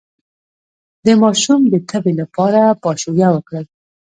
[1.05, 3.65] د ماشوم د تبې لپاره پاشویه وکړئ